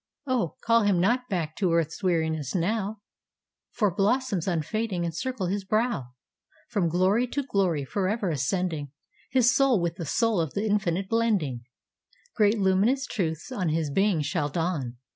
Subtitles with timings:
[0.25, 3.01] O, call him not back to earth's weariness now,
[3.69, 6.07] For blossoms unfading encircle his brow;
[6.69, 8.91] From glory to glory forever ascending,
[9.29, 11.65] His soul with the soul of the Infinite blending,
[12.35, 14.97] Great luminous truths on his being shall dawn.